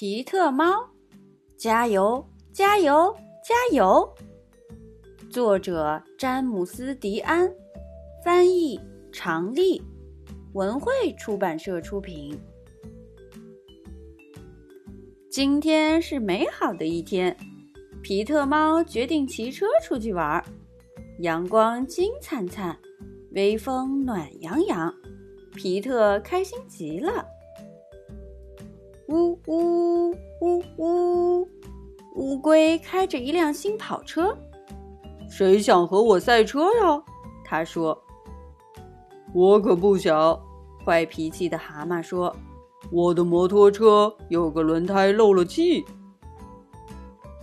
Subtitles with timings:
[0.00, 0.88] 皮特猫，
[1.56, 4.08] 加油，加油，加油！
[5.28, 7.52] 作者：詹姆斯·迪安，
[8.24, 8.78] 翻译：
[9.10, 9.82] 常丽，
[10.52, 12.40] 文汇出版社出品。
[15.28, 17.36] 今天是美好的一天，
[18.00, 20.44] 皮特猫决定骑车出去玩儿。
[21.22, 22.78] 阳光金灿灿，
[23.32, 24.94] 微风暖洋洋，
[25.56, 27.26] 皮特开心极了。
[29.08, 30.10] 呜呜
[30.42, 31.48] 呜呜！
[32.14, 34.36] 乌龟开着一辆新跑车，
[35.30, 37.02] 谁想和我赛车呀？
[37.42, 37.98] 他说
[39.32, 40.38] ：“我可不想。”
[40.84, 42.34] 坏脾气的蛤蟆说
[42.92, 45.84] ：“我的摩托车有个轮胎漏了气。”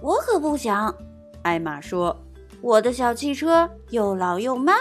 [0.03, 0.93] 我可不想。
[1.41, 2.15] 艾玛说
[2.61, 4.75] ：“我的小汽车又老又慢。”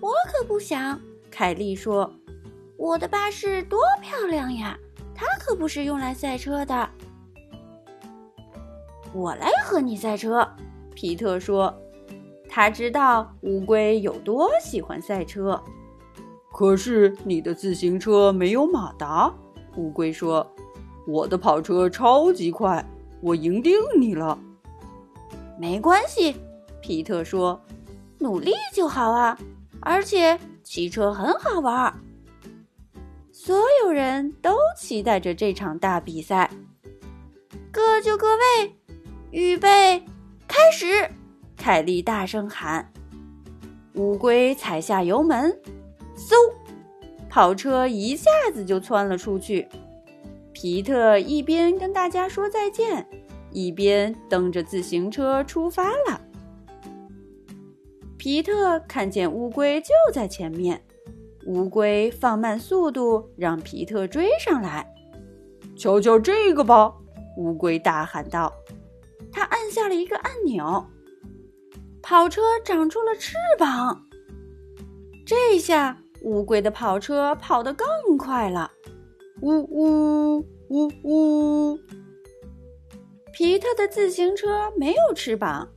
[0.00, 0.98] 我可不想。
[1.30, 2.10] 凯莉说
[2.78, 4.78] ：“我的巴士多漂亮呀！”
[5.16, 6.88] 它可不是用来赛车的。
[9.14, 10.46] 我来和你赛车，
[10.94, 11.74] 皮特说。
[12.48, 15.60] 他知道乌龟有多喜欢赛车。
[16.52, 19.32] 可是你的自行车没有马达，
[19.76, 20.46] 乌龟说。
[21.06, 22.84] 我的跑车超级快，
[23.20, 24.38] 我赢定你了。
[25.58, 26.36] 没关系，
[26.80, 27.60] 皮特说。
[28.18, 29.38] 努力就好啊，
[29.80, 31.94] 而且骑车很好玩。
[33.46, 36.50] 所有人都期待着这场大比赛。
[37.70, 38.74] 各就各位，
[39.30, 40.02] 预备，
[40.48, 41.08] 开始！
[41.56, 42.92] 凯莉大声喊。
[43.94, 45.56] 乌龟踩下油门，
[46.16, 46.34] 嗖，
[47.30, 49.68] 跑车一下子就窜了出去。
[50.52, 53.06] 皮特一边跟大家说再见，
[53.52, 56.20] 一边蹬着自行车出发了。
[58.16, 60.82] 皮特看见乌龟就在前面。
[61.46, 64.86] 乌龟放慢速度，让皮特追上来。
[65.76, 66.92] 瞧瞧这个吧！
[67.38, 68.52] 乌龟大喊道。
[69.30, 70.84] 他按下了一个按钮，
[72.02, 74.02] 跑车长出了翅膀。
[75.24, 78.72] 这下乌龟的跑车跑得更快了。
[79.42, 80.38] 呜呜
[80.70, 81.78] 呜呜！
[83.32, 85.68] 皮特的自行车没有翅膀，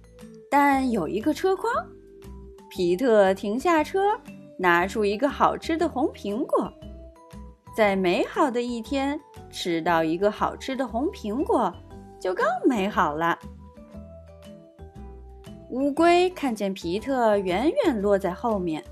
[0.49, 1.71] 但有一个车筐。
[2.71, 4.17] 皮特停下车。
[4.61, 6.69] 拿出一个好吃的红苹果，
[7.73, 9.17] 在美好的一天
[9.49, 11.73] 吃到一个好吃的红苹果，
[12.19, 13.39] 就更美好了。
[15.69, 18.83] 乌龟看见皮特远远落在后面，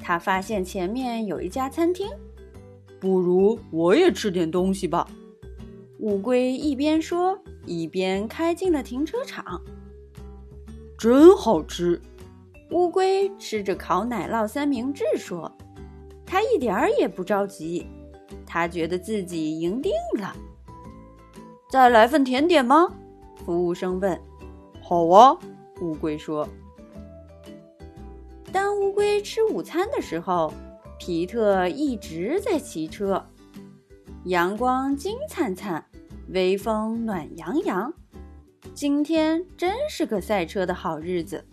[0.00, 2.08] 他发现前面有一家餐厅，
[2.98, 5.06] 不如我也吃点东西吧。
[6.00, 9.62] 乌龟一边说，一边开进了停车场。
[10.98, 12.00] 真好吃。
[12.70, 15.50] 乌龟吃着烤奶酪三明治，说
[16.26, 17.86] ：“他一点儿也不着急，
[18.44, 20.34] 他觉得自己赢定了。”
[21.70, 22.92] 再来份甜点吗？
[23.44, 24.20] 服务生问。
[24.82, 25.38] “好啊。”
[25.80, 26.48] 乌龟说。
[28.50, 30.52] 当乌龟吃午餐的时候，
[30.98, 33.24] 皮特一直在骑车。
[34.24, 35.84] 阳光金灿灿，
[36.30, 37.92] 微风暖洋洋，
[38.74, 41.44] 今天真是个赛车的好日子。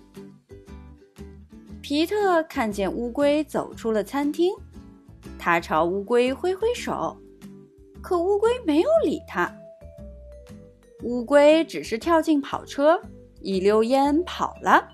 [1.84, 4.56] 皮特看见乌龟走出了餐厅，
[5.38, 7.18] 他朝乌龟挥挥手，
[8.02, 9.54] 可乌龟没有理他。
[11.02, 12.98] 乌龟只是跳进跑车，
[13.42, 14.88] 一溜烟跑了。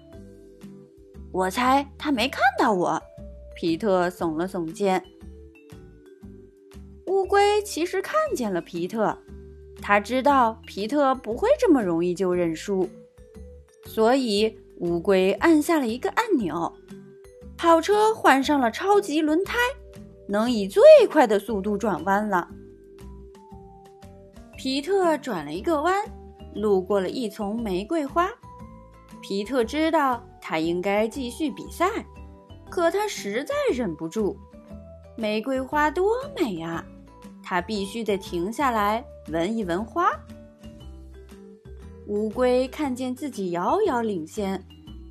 [1.32, 3.00] 我猜他没看到我。
[3.56, 5.04] 皮特耸了耸肩。
[7.06, 9.16] 乌龟其实看见了皮特，
[9.80, 12.90] 他知道皮特不会这么容易就认输，
[13.86, 14.58] 所以。
[14.80, 16.74] 乌龟按下了一个按钮，
[17.58, 19.58] 跑车换上了超级轮胎，
[20.28, 22.48] 能以最快的速度转弯了。
[24.58, 26.04] 皮特转了一个弯，
[26.56, 28.30] 路过了一丛玫瑰花。
[29.22, 31.86] 皮特知道他应该继续比赛，
[32.70, 34.38] 可他实在忍不住。
[35.18, 36.86] 玫瑰花多美啊！
[37.44, 40.12] 他必须得停下来闻一闻花。
[42.10, 44.60] 乌龟看见自己遥遥领先，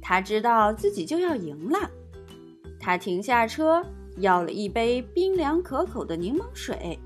[0.02, 1.78] 他知道自己就要赢了。
[2.80, 3.80] 他停下车，
[4.16, 6.98] 要了一杯冰凉可口的柠檬水。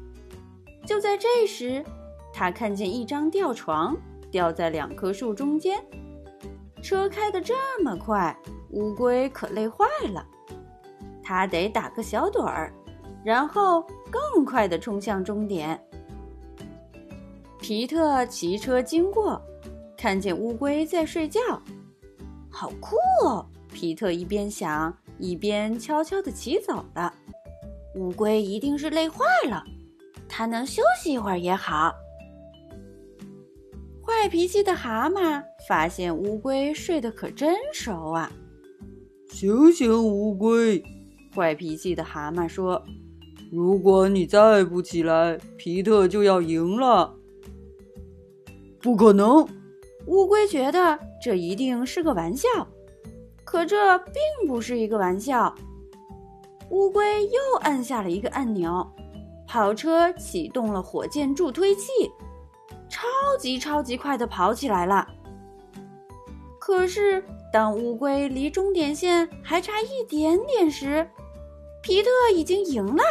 [0.87, 1.85] 就在这时，
[2.33, 3.95] 他看见一张吊床
[4.31, 5.79] 吊在两棵树中间。
[6.83, 7.55] 车开得这
[7.85, 8.35] 么快，
[8.71, 10.27] 乌龟可累坏了。
[11.23, 12.73] 他得打个小盹儿，
[13.23, 15.79] 然后更快地冲向终点。
[17.61, 19.39] 皮特骑车经过。
[20.03, 21.41] 看见乌龟在睡觉，
[22.51, 23.47] 好酷哦！
[23.73, 27.15] 皮特一边想，一边悄悄地骑走了。
[27.95, 29.63] 乌龟一定是累坏了，
[30.29, 31.93] 它能休息一会儿也好。
[34.05, 38.29] 坏脾气的蛤蟆发现乌龟睡得可真熟啊！
[39.31, 40.83] 醒醒，乌龟！
[41.33, 42.85] 坏脾气的蛤蟆说
[43.53, 47.15] ：“如果你再不起来，皮特就要赢了。”
[48.83, 49.47] 不可能！
[50.07, 52.49] 乌龟觉得这一定是个玩笑，
[53.45, 55.55] 可这并不是一个玩笑。
[56.71, 58.87] 乌龟又按下了一个按钮，
[59.47, 61.89] 跑车启动了火箭助推器。
[62.89, 63.03] 超
[63.39, 65.09] 级超级快的跑起来了。
[66.59, 71.09] 可是，当乌龟离终点线还差一点点时，
[71.83, 73.03] 皮特已经赢了。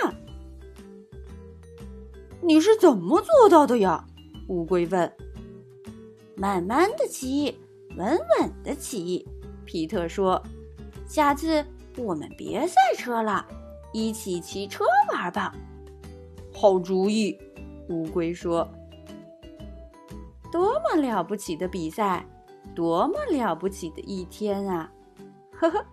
[2.41, 4.05] 你是怎么做到的呀？
[4.49, 5.11] 乌龟问。
[6.41, 7.55] 慢慢的骑，
[7.95, 9.23] 稳稳的骑。
[9.63, 10.41] 皮特说
[11.05, 11.63] ：“下次
[11.95, 13.45] 我们别赛车了，
[13.93, 14.83] 一起骑车
[15.13, 15.55] 玩吧。”
[16.51, 17.38] 好主意，
[17.89, 18.67] 乌龟说。
[20.51, 22.25] 多么了不起的比赛，
[22.73, 24.91] 多么了不起的一天啊！
[25.51, 25.85] 呵呵。